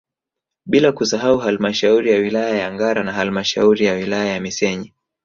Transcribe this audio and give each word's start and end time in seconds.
Bila 0.65 0.91
kusahau 0.91 1.37
halmashauri 1.37 2.11
ya 2.11 2.17
wilaya 2.17 2.55
ya 2.57 2.71
Ngara 2.73 3.03
na 3.03 3.13
halmashauri 3.13 3.85
ya 3.85 3.93
wilaya 3.93 4.33
ya 4.33 4.39
Misenyi 4.39 4.93